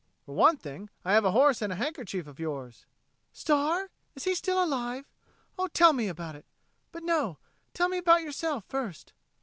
"For 0.25 0.33
one 0.33 0.57
thing, 0.57 0.89
I 1.05 1.13
have 1.13 1.25
a 1.25 1.31
horse 1.31 1.61
and 1.61 1.71
a 1.71 1.75
handkerchief 1.75 2.25
of 2.25 2.39
yours." 2.39 2.87
"Star! 3.33 3.91
Is 4.15 4.23
he 4.23 4.33
still 4.33 4.63
alive? 4.63 5.05
Oh, 5.59 5.67
tell 5.67 5.93
me 5.93 6.07
about 6.07 6.35
it. 6.35 6.45
But, 6.91 7.03
no 7.03 7.37
tell 7.75 7.87
me 7.87 7.99
about 7.99 8.23
yourself 8.23 8.65
first." 8.67 9.13